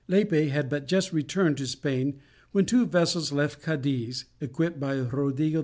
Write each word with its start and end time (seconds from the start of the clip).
Lepe 0.07 0.47
had 0.49 0.67
but 0.67 0.87
just 0.87 1.13
returned 1.13 1.57
to 1.57 1.67
Spain 1.67 2.17
when 2.53 2.65
two 2.65 2.87
vessels 2.87 3.31
left 3.31 3.61
Cadiz, 3.61 4.25
equipped 4.39 4.79
by 4.79 4.95
Rodrigo 4.99 5.59
M. 5.59 5.59